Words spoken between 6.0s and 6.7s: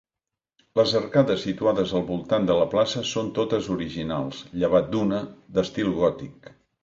gòtic.